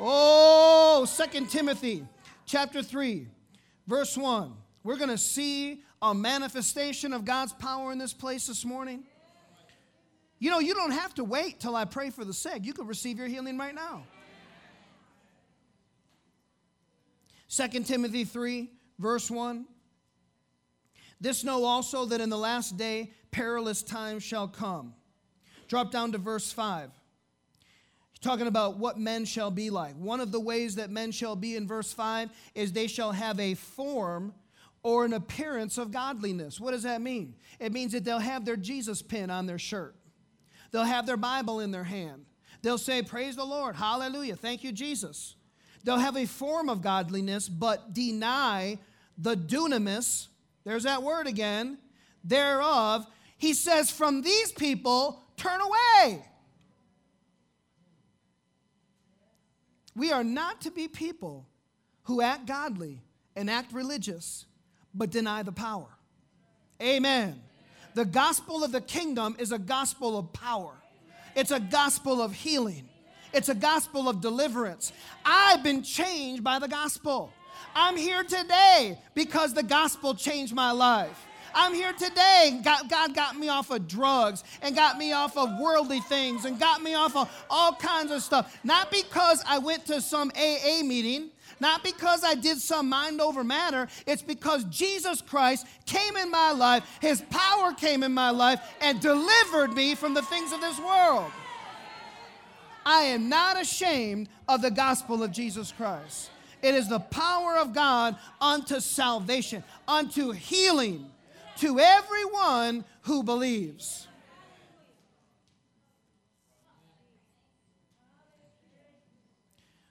[0.00, 2.06] Oh, Second Timothy
[2.46, 3.26] chapter 3,
[3.88, 4.54] verse 1.
[4.84, 9.02] We're going to see a manifestation of God's power in this place this morning.
[10.38, 12.64] You know, you don't have to wait till I pray for the sick.
[12.64, 14.04] You could receive your healing right now.
[17.50, 18.70] 2 Timothy 3,
[19.00, 19.66] verse 1.
[21.20, 24.94] This know also that in the last day perilous times shall come.
[25.66, 26.90] Drop down to verse 5.
[28.20, 29.94] Talking about what men shall be like.
[29.94, 33.38] One of the ways that men shall be in verse 5 is they shall have
[33.38, 34.34] a form
[34.82, 36.58] or an appearance of godliness.
[36.58, 37.34] What does that mean?
[37.60, 39.94] It means that they'll have their Jesus pin on their shirt,
[40.70, 42.24] they'll have their Bible in their hand.
[42.62, 45.36] They'll say, Praise the Lord, hallelujah, thank you, Jesus.
[45.84, 48.78] They'll have a form of godliness, but deny
[49.16, 50.26] the dunamis,
[50.64, 51.78] there's that word again,
[52.24, 53.06] thereof.
[53.36, 56.24] He says, From these people, turn away.
[59.98, 61.48] We are not to be people
[62.04, 63.02] who act godly
[63.34, 64.46] and act religious,
[64.94, 65.88] but deny the power.
[66.80, 67.42] Amen.
[67.94, 70.74] The gospel of the kingdom is a gospel of power,
[71.34, 72.88] it's a gospel of healing,
[73.32, 74.92] it's a gospel of deliverance.
[75.24, 77.32] I've been changed by the gospel.
[77.74, 81.26] I'm here today because the gospel changed my life.
[81.54, 82.60] I'm here today.
[82.62, 86.58] God, God, got me off of drugs and got me off of worldly things and
[86.58, 88.58] got me off of all kinds of stuff.
[88.64, 93.42] Not because I went to some AA meeting, not because I did some mind over
[93.42, 93.88] matter.
[94.06, 99.00] It's because Jesus Christ came in my life, His power came in my life, and
[99.00, 101.30] delivered me from the things of this world.
[102.86, 106.30] I am not ashamed of the gospel of Jesus Christ.
[106.62, 111.10] It is the power of God unto salvation, unto healing
[111.60, 114.06] to everyone who believes.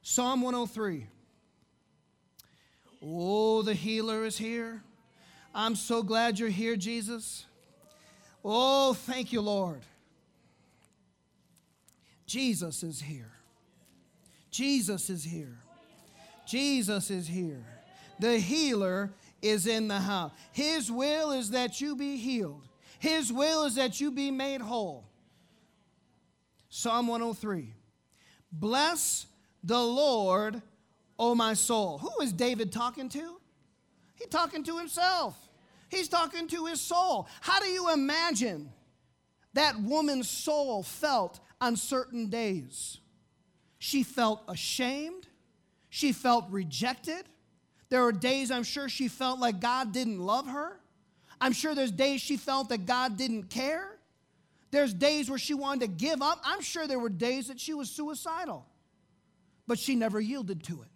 [0.02, 1.08] Psalm 103.
[3.04, 4.82] Oh, the healer is here.
[5.54, 7.46] I'm so glad you're here, Jesus.
[8.44, 9.82] Oh, thank you, Lord.
[12.26, 13.32] Jesus is here.
[14.50, 15.58] Jesus is here.
[16.48, 17.66] Jesus is here.
[18.20, 19.12] The healer
[19.42, 20.32] is in the house.
[20.52, 22.68] His will is that you be healed,
[23.00, 25.08] His will is that you be made whole.
[26.70, 27.74] Psalm 103
[28.52, 29.28] Bless
[29.64, 30.62] the Lord,
[31.20, 31.98] O my soul.
[31.98, 33.40] Who is David talking to?
[34.16, 35.38] He's talking to himself.
[35.90, 37.28] He's talking to his soul.
[37.42, 38.70] How do you imagine
[39.54, 43.00] that woman's soul felt on certain days?
[43.80, 45.28] She felt ashamed.
[45.90, 47.26] She felt rejected.
[47.90, 50.80] There were days I'm sure she felt like God didn't love her.
[51.40, 53.98] I'm sure there's days she felt that God didn't care.
[54.72, 56.42] There's days where she wanted to give up.
[56.44, 58.66] I'm sure there were days that she was suicidal,
[59.66, 60.90] but she never yielded to it.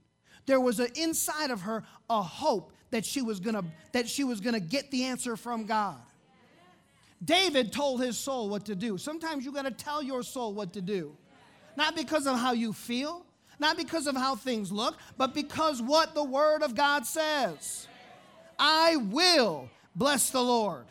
[0.45, 3.63] There was an inside of her a hope that she was gonna
[3.93, 5.99] that she was gonna get the answer from God.
[7.23, 8.97] David told his soul what to do.
[8.97, 11.15] Sometimes you got to tell your soul what to do.
[11.77, 13.25] Not because of how you feel,
[13.61, 17.87] not because of how things look, but because what the Word of God says.
[18.59, 20.85] I will bless the Lord.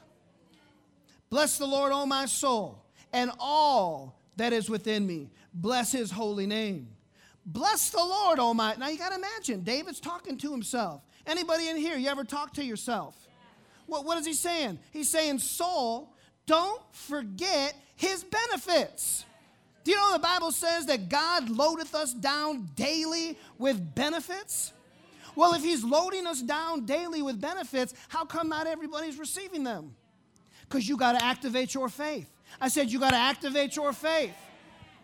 [1.29, 2.83] Bless the Lord, O my soul,
[3.13, 5.31] and all that is within me.
[5.53, 6.89] Bless his holy name.
[7.45, 8.75] Bless the Lord, O my.
[8.77, 11.03] Now you got to imagine, David's talking to himself.
[11.27, 13.17] Anybody in here, you ever talk to yourself?
[13.87, 14.79] What, what is he saying?
[14.93, 16.15] He's saying, Soul,
[16.47, 19.25] don't forget his benefits.
[19.85, 24.73] Do you know the Bible says that God loadeth us down daily with benefits?
[25.35, 29.95] Well, if He's loading us down daily with benefits, how come not everybody's receiving them?
[30.69, 32.29] Because you got to activate your faith.
[32.61, 34.35] I said, you got to activate your faith.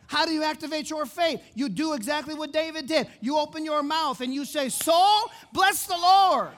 [0.08, 1.40] How do you activate your faith?
[1.54, 3.08] You do exactly what David did.
[3.20, 6.50] You open your mouth and you say, Soul, bless the Lord.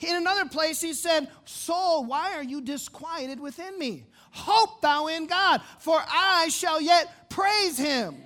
[0.00, 4.04] In another place, he said, Soul, why are you disquieted within me?
[4.36, 8.16] Hope thou in God, for I shall yet praise him.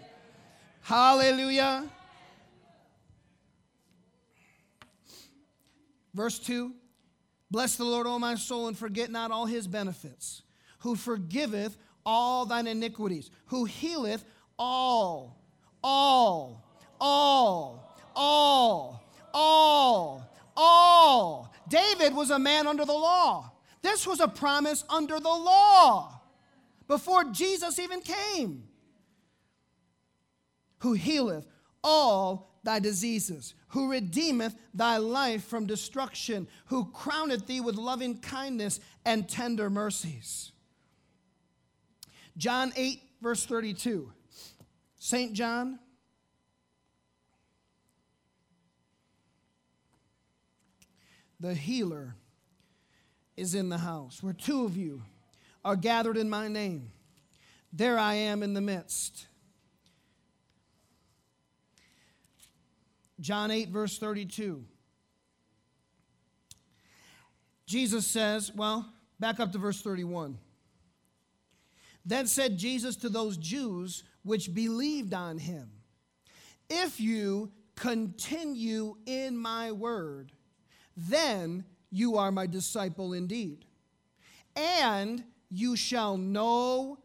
[0.82, 1.88] Hallelujah.
[6.12, 6.72] Verse 2
[7.50, 10.42] Bless the Lord, O my soul, and forget not all his benefits,
[10.80, 14.24] who forgiveth all thine iniquities, who healeth
[14.58, 15.36] all,
[15.82, 16.64] all,
[17.00, 19.02] all, all,
[19.32, 21.54] all, all.
[21.68, 23.52] David was a man under the law.
[23.82, 26.20] This was a promise under the law
[26.86, 28.64] before Jesus even came.
[30.78, 31.46] Who healeth
[31.82, 38.80] all thy diseases, who redeemeth thy life from destruction, who crowneth thee with loving kindness
[39.04, 40.52] and tender mercies.
[42.36, 44.12] John 8, verse 32.
[44.98, 45.32] St.
[45.32, 45.78] John.
[51.38, 52.16] The healer
[53.40, 54.22] is in the house.
[54.22, 55.02] Where two of you
[55.64, 56.92] are gathered in my name,
[57.72, 59.26] there I am in the midst.
[63.18, 64.64] John 8, verse 32.
[67.66, 70.38] Jesus says, well, back up to verse 31.
[72.04, 75.70] Then said Jesus to those Jews which believed on him,
[76.68, 80.32] If you continue in my word,
[80.96, 83.64] then you are my disciple indeed.
[84.56, 86.98] And you shall know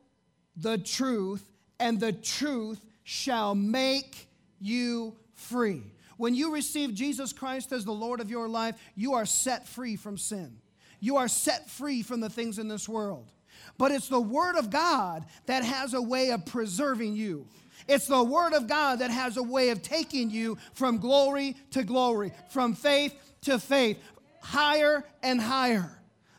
[0.55, 1.49] the truth,
[1.79, 4.29] and the truth shall make
[4.59, 5.83] you free.
[6.17, 9.95] When you receive Jesus Christ as the Lord of your life, you are set free
[9.95, 10.57] from sin.
[10.99, 13.31] You are set free from the things in this world.
[13.77, 17.45] But it's the Word of God that has a way of preserving you.
[17.87, 21.83] It's the Word of God that has a way of taking you from glory to
[21.83, 23.99] glory, from faith to faith,
[24.45, 25.92] higher and higher.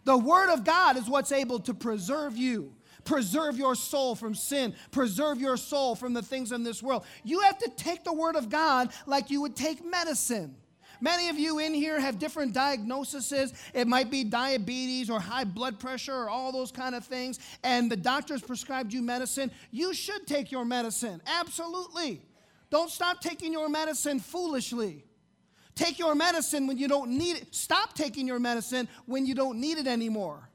[0.04, 2.72] The Word of God is what's able to preserve you
[3.04, 7.04] preserve your soul from sin, preserve your soul from the things in this world.
[7.22, 10.56] You have to take the Word of God like you would take medicine.
[11.00, 13.52] Many of you in here have different diagnoses.
[13.74, 17.90] It might be diabetes or high blood pressure or all those kind of things, and
[17.90, 19.50] the doctor's prescribed you medicine.
[19.70, 22.22] You should take your medicine, absolutely.
[22.70, 25.05] Don't stop taking your medicine foolishly.
[25.76, 27.54] Take your medicine when you don't need it.
[27.54, 30.48] Stop taking your medicine when you don't need it anymore.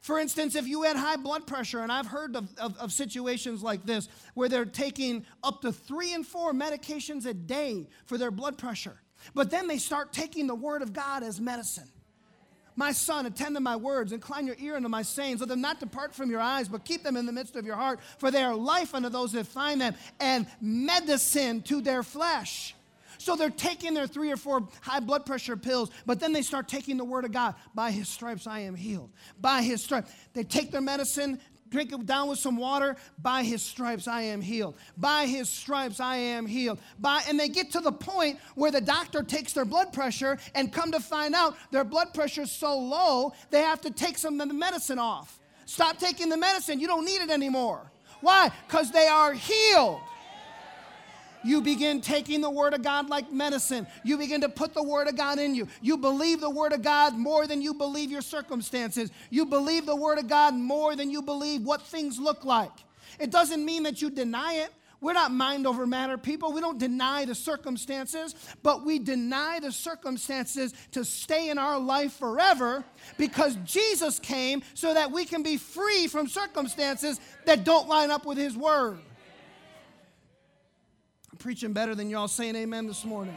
[0.00, 3.62] For instance, if you had high blood pressure, and I've heard of, of, of, situations
[3.62, 8.30] like this where they're taking up to three and four medications a day for their
[8.30, 9.00] blood pressure,
[9.34, 11.88] but then they start taking the word of God as medicine.
[12.76, 15.80] My son, attend to my words, incline your ear unto my sayings, let them not
[15.80, 18.42] depart from your eyes, but keep them in the midst of your heart, for they
[18.42, 22.74] are life unto those that find them, and medicine to their flesh.
[23.24, 26.68] So they're taking their three or four high blood pressure pills, but then they start
[26.68, 27.54] taking the word of God.
[27.74, 29.10] By his stripes I am healed.
[29.40, 30.12] By his stripes.
[30.34, 31.40] They take their medicine,
[31.70, 32.96] drink it down with some water.
[33.18, 34.76] By his stripes I am healed.
[34.98, 36.78] By his stripes I am healed.
[36.98, 40.70] By and they get to the point where the doctor takes their blood pressure and
[40.70, 44.38] come to find out their blood pressure is so low they have to take some
[44.38, 45.40] of the medicine off.
[45.64, 46.78] Stop taking the medicine.
[46.78, 47.90] You don't need it anymore.
[48.20, 48.50] Why?
[48.66, 50.02] Because they are healed
[51.44, 53.86] you begin taking the Word of God like medicine.
[54.02, 55.68] You begin to put the Word of God in you.
[55.82, 59.10] You believe the Word of God more than you believe your circumstances.
[59.30, 62.72] You believe the Word of God more than you believe what things look like.
[63.18, 64.70] It doesn't mean that you deny it.
[65.00, 66.52] We're not mind over matter people.
[66.52, 72.14] We don't deny the circumstances, but we deny the circumstances to stay in our life
[72.14, 72.82] forever
[73.18, 78.24] because Jesus came so that we can be free from circumstances that don't line up
[78.24, 78.98] with His Word
[81.44, 83.36] preaching better than y'all saying amen this morning.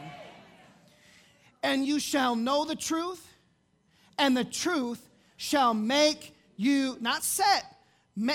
[1.62, 3.28] And you shall know the truth,
[4.16, 7.64] and the truth shall make you not set.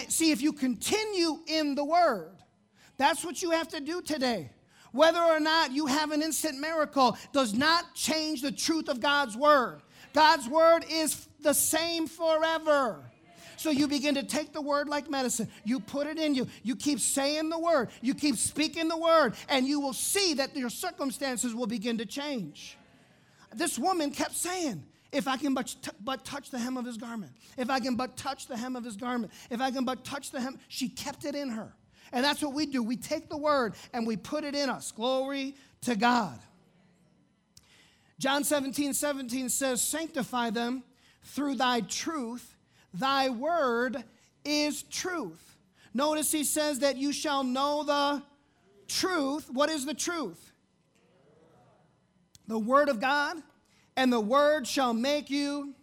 [0.09, 2.35] See if you continue in the word.
[2.97, 4.51] That's what you have to do today.
[4.91, 9.35] Whether or not you have an instant miracle does not change the truth of God's
[9.35, 9.81] word.
[10.13, 13.03] God's word is the same forever.
[13.57, 15.49] So you begin to take the word like medicine.
[15.63, 16.47] You put it in you.
[16.63, 17.89] You keep saying the word.
[18.01, 22.05] You keep speaking the word, and you will see that your circumstances will begin to
[22.05, 22.77] change.
[23.53, 26.97] This woman kept saying, if I can but, t- but touch the hem of his
[26.97, 30.03] garment, if I can but touch the hem of his garment, if I can but
[30.03, 31.71] touch the hem, she kept it in her.
[32.11, 32.81] And that's what we do.
[32.81, 34.91] We take the word and we put it in us.
[34.91, 36.39] Glory to God.
[38.19, 40.83] John 17, 17 says, Sanctify them
[41.23, 42.52] through thy truth.
[42.93, 44.03] Thy word
[44.45, 45.57] is truth.
[45.93, 48.23] Notice he says that you shall know the
[48.87, 49.49] truth.
[49.51, 50.51] What is the truth?
[52.47, 53.37] The word of God,
[53.95, 55.73] and the word shall make you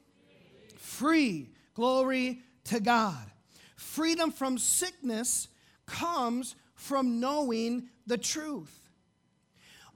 [0.76, 1.49] free.
[1.75, 3.31] Glory to God.
[3.76, 5.49] Freedom from sickness
[5.87, 8.88] comes from knowing the truth.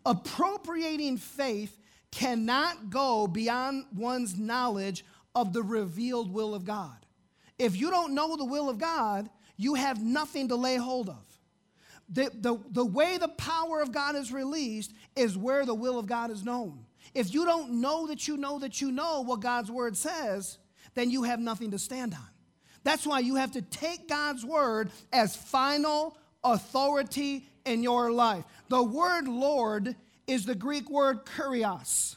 [0.06, 1.78] Appropriating faith
[2.10, 5.04] cannot go beyond one's knowledge
[5.34, 7.03] of the revealed will of God.
[7.58, 11.24] If you don't know the will of God, you have nothing to lay hold of.
[12.08, 16.06] The, the, the way the power of God is released is where the will of
[16.06, 16.84] God is known.
[17.14, 20.58] If you don't know that you know that you know what God's word says,
[20.94, 22.28] then you have nothing to stand on.
[22.82, 28.44] That's why you have to take God's word as final authority in your life.
[28.68, 29.96] The word Lord
[30.26, 32.16] is the Greek word kurios,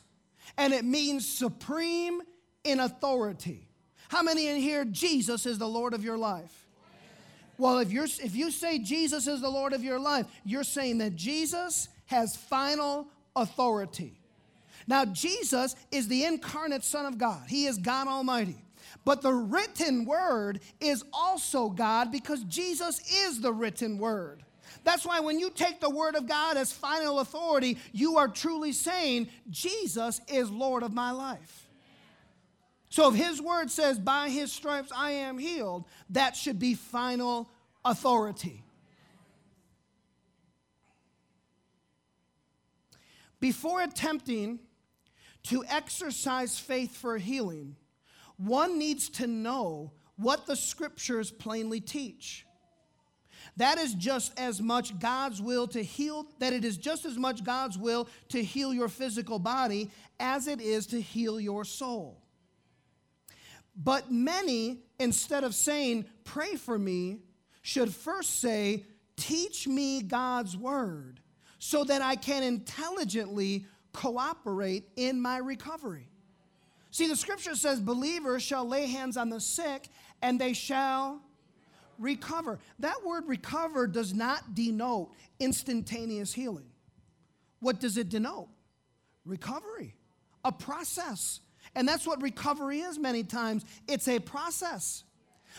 [0.58, 2.22] and it means supreme
[2.64, 3.67] in authority.
[4.10, 6.66] How many in here, Jesus is the Lord of your life?
[7.58, 11.00] Well, if, you're, if you say Jesus is the Lord of your life, you're saying
[11.00, 14.20] that Jesus has final authority.
[14.88, 18.64] Now, Jesus is the incarnate Son of God, He is God Almighty.
[19.04, 24.44] But the written word is also God because Jesus is the written word.
[24.84, 28.72] That's why when you take the word of God as final authority, you are truly
[28.72, 31.67] saying, Jesus is Lord of my life.
[32.90, 37.50] So if his word says, by his stripes I am healed, that should be final
[37.84, 38.64] authority.
[43.40, 44.60] Before attempting
[45.44, 47.76] to exercise faith for healing,
[48.38, 52.46] one needs to know what the scriptures plainly teach.
[53.58, 57.44] That is just as much God's will to heal, that it is just as much
[57.44, 59.90] God's will to heal your physical body
[60.20, 62.22] as it is to heal your soul.
[63.78, 67.20] But many, instead of saying, pray for me,
[67.62, 71.20] should first say, teach me God's word
[71.60, 76.10] so that I can intelligently cooperate in my recovery.
[76.92, 79.90] See, the scripture says, believers shall lay hands on the sick
[80.22, 81.22] and they shall
[82.00, 82.60] recover.
[82.80, 86.70] That word recover does not denote instantaneous healing.
[87.60, 88.50] What does it denote?
[89.26, 89.96] Recovery,
[90.46, 91.42] a process.
[91.76, 95.04] And that's what recovery is many times it's a process.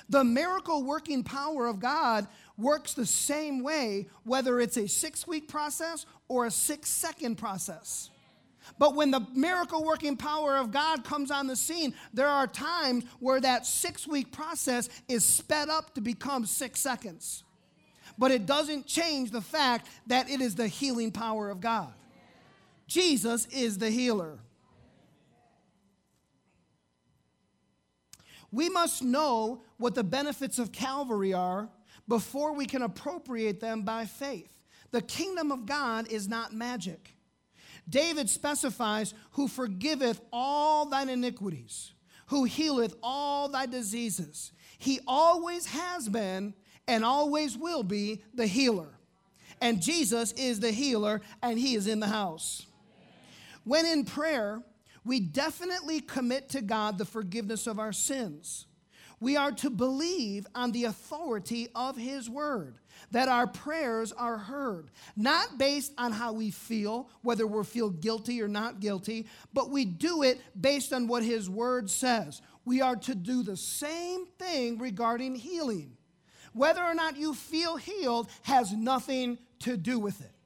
[0.09, 5.49] The miracle working power of God works the same way, whether it's a six week
[5.49, 8.11] process or a six second process.
[8.79, 13.05] But when the miracle working power of God comes on the scene, there are times
[13.19, 17.45] where that six week process is sped up to become six seconds.
[18.19, 21.93] But it doesn't change the fact that it is the healing power of God.
[22.87, 24.39] Jesus is the healer.
[28.51, 31.69] We must know what the benefits of Calvary are
[32.07, 34.59] before we can appropriate them by faith.
[34.91, 37.15] The kingdom of God is not magic.
[37.89, 41.93] David specifies, Who forgiveth all thine iniquities,
[42.27, 44.53] who healeth all thy diseases.
[44.79, 46.55] He always has been
[46.87, 48.89] and always will be the healer.
[49.61, 52.67] And Jesus is the healer, and he is in the house.
[53.65, 54.63] When in prayer,
[55.09, 58.67] we definitely commit to God the forgiveness of our sins.
[59.21, 62.79] We are to believe on the authority of His word,
[63.11, 68.43] that our prayers are heard, not based on how we feel, whether we feel guilty
[68.43, 72.43] or not guilty, but we do it based on what His word says.
[72.67, 75.97] We are to do the same thing regarding healing.
[76.53, 80.38] Whether or not you feel healed has nothing to do with it.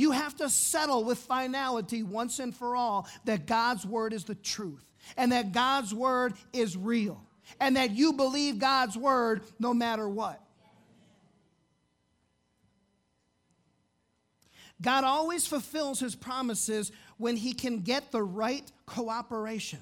[0.00, 4.34] You have to settle with finality once and for all that God's word is the
[4.34, 4.82] truth
[5.18, 7.22] and that God's word is real
[7.60, 10.42] and that you believe God's word no matter what.
[14.80, 19.80] God always fulfills his promises when he can get the right cooperation.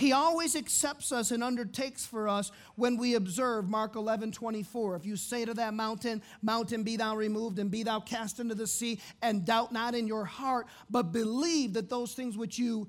[0.00, 4.96] He always accepts us and undertakes for us when we observe Mark 11 24.
[4.96, 8.54] If you say to that mountain, Mountain, be thou removed and be thou cast into
[8.54, 12.88] the sea, and doubt not in your heart, but believe that those things which you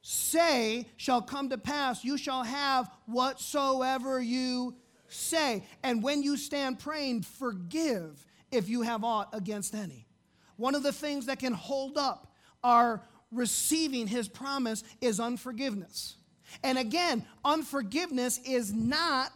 [0.00, 2.04] say shall come to pass.
[2.04, 4.76] You shall have whatsoever you
[5.08, 5.64] say.
[5.82, 10.06] And when you stand praying, forgive if you have aught against any.
[10.54, 12.32] One of the things that can hold up
[12.62, 16.14] our receiving his promise is unforgiveness.
[16.62, 19.32] And again, unforgiveness is not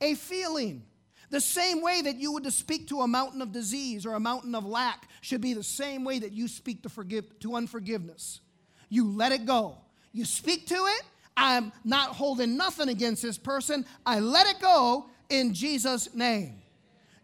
[0.00, 0.84] a feeling.
[1.30, 4.54] The same way that you would speak to a mountain of disease or a mountain
[4.54, 8.40] of lack should be the same way that you speak to forgive to unforgiveness.
[8.88, 9.78] You let it go.
[10.12, 11.02] You speak to it.
[11.34, 13.86] I'm not holding nothing against this person.
[14.04, 16.60] I let it go in Jesus' name.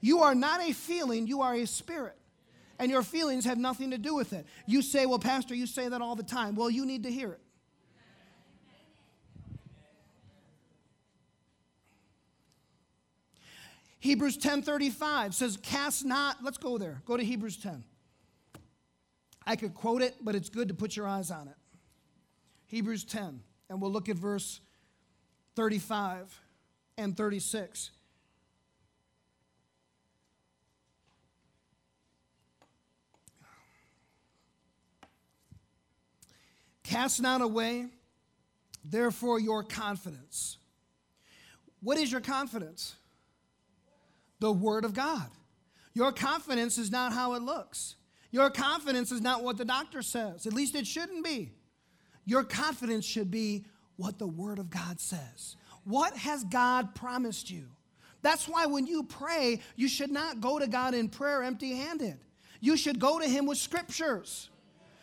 [0.00, 2.17] You are not a feeling, you are a spirit.
[2.78, 4.47] And your feelings have nothing to do with it.
[4.64, 6.55] You say, Well, Pastor, you say that all the time.
[6.55, 7.40] Well, you need to hear it.
[14.00, 17.02] Hebrews 10:35 says, "Cast not." Let's go there.
[17.05, 17.85] Go to Hebrews 10.
[19.45, 21.57] I could quote it, but it's good to put your eyes on it.
[22.67, 24.61] Hebrews 10, and we'll look at verse
[25.55, 26.40] 35
[26.97, 27.90] and 36.
[36.83, 37.88] Cast not away,
[38.85, 40.57] therefore, your confidence.
[41.81, 42.97] What is your confidence?
[44.40, 45.28] The Word of God.
[45.95, 47.97] Your confidence is not how it looks.
[48.30, 50.47] Your confidence is not what the doctor says.
[50.47, 51.52] At least it shouldn't be.
[52.25, 53.64] Your confidence should be
[53.97, 55.57] what the Word of God says.
[55.85, 57.64] What has God promised you?
[58.23, 62.18] That's why when you pray, you should not go to God in prayer empty handed.
[62.61, 64.50] You should go to Him with scriptures.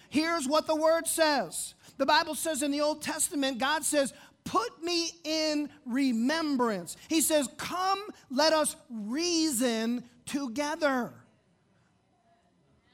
[0.09, 1.73] Here's what the Word says.
[1.97, 4.13] The Bible says in the Old Testament, God says,
[4.45, 6.95] Put me in remembrance.
[7.09, 7.99] He says, Come,
[8.29, 11.11] let us reason together.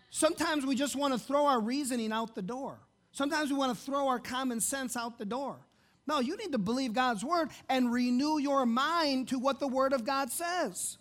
[0.10, 2.80] Sometimes we just want to throw our reasoning out the door.
[3.12, 5.58] Sometimes we want to throw our common sense out the door.
[6.08, 9.94] No, you need to believe God's word and renew your mind to what the word
[9.94, 10.98] of God says.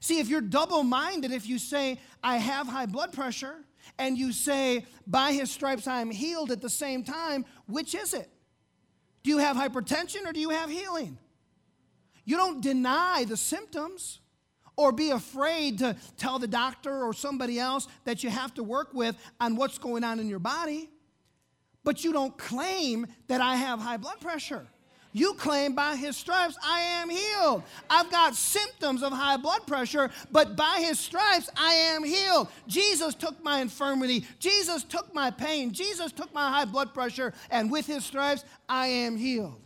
[0.00, 3.56] See, if you're double minded, if you say, I have high blood pressure,
[3.98, 8.14] and you say, by his stripes I am healed at the same time, which is
[8.14, 8.30] it?
[9.24, 11.18] Do you have hypertension or do you have healing?
[12.24, 14.20] You don't deny the symptoms
[14.76, 18.92] or be afraid to tell the doctor or somebody else that you have to work
[18.92, 20.90] with on what's going on in your body.
[21.84, 24.66] But you don't claim that I have high blood pressure.
[25.16, 27.62] You claim by his stripes I am healed.
[27.88, 32.48] I've got symptoms of high blood pressure, but by his stripes I am healed.
[32.66, 34.26] Jesus took my infirmity.
[34.40, 35.70] Jesus took my pain.
[35.70, 39.60] Jesus took my high blood pressure, and with his stripes I am healed.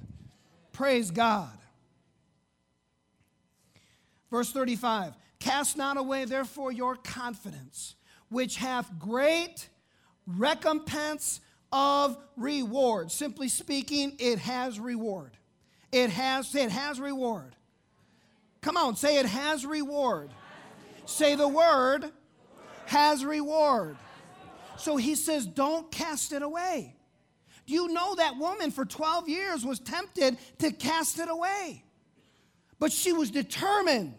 [0.72, 1.58] Praise God.
[4.30, 7.94] Verse 35 Cast not away, therefore, your confidence,
[8.28, 9.70] which hath great
[10.26, 11.40] recompense
[11.72, 13.10] of reward.
[13.10, 15.32] Simply speaking, it has reward.
[15.92, 17.54] It has, it has reward.
[18.60, 20.30] Come on, say it has reward.
[21.06, 22.10] Say the word
[22.86, 23.96] has reward.
[24.76, 26.94] So he says, don't cast it away.
[27.66, 31.84] Do you know that woman for 12 years was tempted to cast it away?
[32.78, 34.14] But she was determined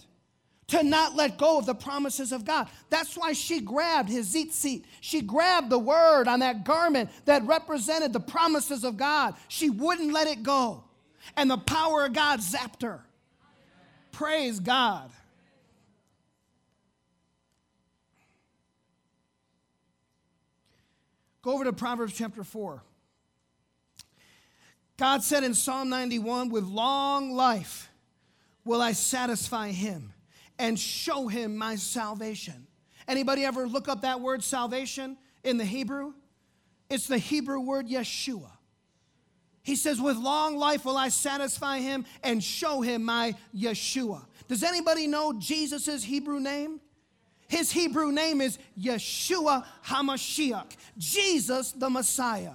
[0.70, 2.70] to not let go of the promises of God.
[2.90, 4.86] That's why she grabbed his seat.
[5.02, 9.36] She grabbed the word on that garment that represented the promises of God.
[9.48, 10.84] She wouldn't let it go.
[11.36, 13.04] And the power of God zapped her.
[14.12, 15.10] Praise God.
[21.42, 22.84] Go over to Proverbs chapter 4.
[24.98, 27.90] God said in Psalm 91, with long life
[28.66, 30.14] will I satisfy him
[30.60, 32.68] and show him my salvation.
[33.08, 36.14] Anybody ever look up that word salvation in the Hebrew?
[36.90, 38.52] It's the Hebrew word Yeshua.
[39.64, 44.26] He says, With long life will I satisfy him and show him my Yeshua.
[44.48, 46.82] Does anybody know Jesus' Hebrew name?
[47.48, 52.54] His Hebrew name is Yeshua HaMashiach, Jesus the Messiah.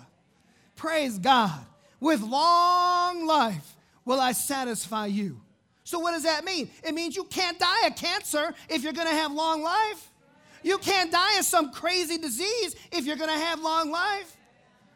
[0.76, 1.64] Praise God.
[2.00, 5.40] With long life will I satisfy you
[5.85, 6.70] so, what does that mean?
[6.83, 10.11] It means you can't die of cancer if you're going to have long life.
[10.62, 14.35] You can't die of some crazy disease if you're going to have long life.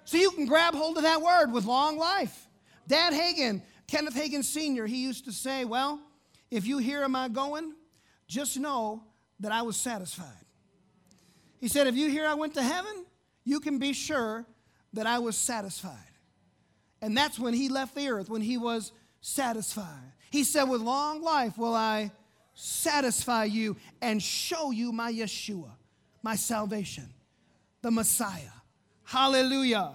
[0.06, 2.48] So, you can grab hold of that word with long life.
[2.86, 6.00] Dad Hagin, Kenneth Hagin Sr., he used to say, Well,
[6.50, 7.74] if you hear am I going,
[8.26, 9.02] just know
[9.40, 10.46] that I was satisfied.
[11.60, 13.04] He said, If you hear I went to heaven,
[13.44, 14.46] you can be sure
[14.94, 15.92] that I was satisfied.
[17.02, 20.12] And that's when he left the earth, when he was satisfied.
[20.30, 22.10] He said, With long life will I
[22.54, 25.70] satisfy you and show you my Yeshua,
[26.22, 27.08] my salvation,
[27.82, 28.50] the Messiah.
[29.04, 29.92] Hallelujah.